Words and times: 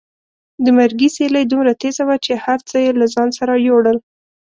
د 0.63 0.65
مرګي 0.77 1.09
سیلۍ 1.15 1.43
دومره 1.47 1.71
تېزه 1.81 2.03
وه 2.07 2.17
چې 2.25 2.33
هر 2.45 2.59
څه 2.69 2.75
یې 2.83 2.91
له 2.99 3.05
ځان 3.13 3.29
سره 3.39 3.53
یوړل. 3.67 3.97